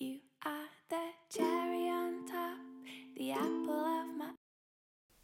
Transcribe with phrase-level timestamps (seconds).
[0.00, 2.58] You are the cherry on top,
[3.16, 4.34] the apple of my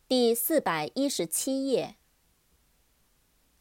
[0.09, 1.97] 第四百一十七页。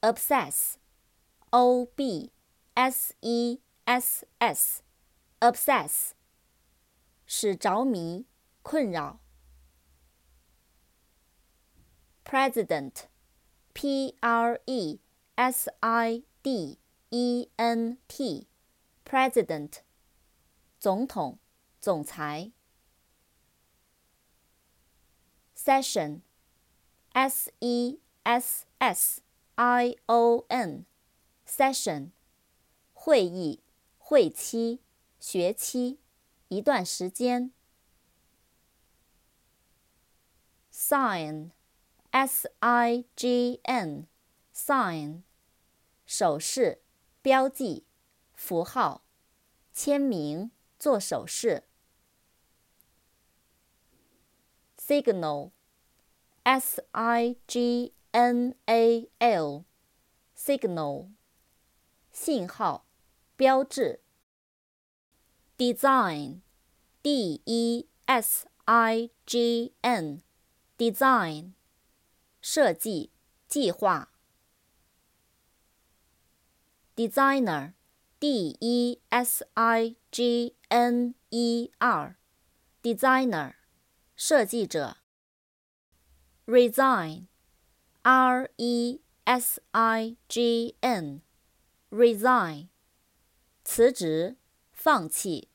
[0.01, 2.31] obsess，o b
[2.73, 6.11] s e s s，obsess，
[7.25, 8.25] 使着迷、
[8.63, 9.19] 困扰。
[12.25, 14.99] president，p r e
[15.35, 16.79] s i d
[17.09, 19.81] e n t，president，
[20.78, 21.38] 总统、
[21.80, 22.52] 总裁。
[25.56, 26.20] session。
[27.18, 29.22] S E S S
[29.54, 32.10] I O N，session，
[32.92, 33.62] 会议、
[33.96, 34.82] 会期、
[35.18, 35.98] 学期，
[36.48, 37.52] 一段时间。
[40.70, 45.22] Sign，S I G N，sign，
[46.04, 46.82] 手势、
[47.22, 47.86] 标记、
[48.34, 49.00] 符号、
[49.72, 51.64] 签名、做手势。
[54.78, 55.50] Signal。
[56.44, 61.08] S I G N A L，signal，
[62.12, 62.86] 信号，
[63.34, 64.00] 标志。
[65.58, 71.54] Design，D E S I G N，design，
[72.40, 73.10] 设计，
[73.48, 74.12] 计划。
[76.94, 77.72] designer
[82.82, 83.54] Designer，designer，
[84.14, 84.96] 设计者。
[86.46, 87.26] resign,
[88.02, 91.22] R E S I G N,
[91.90, 92.68] resign，
[93.64, 94.36] 辞职，
[94.72, 95.48] 放弃。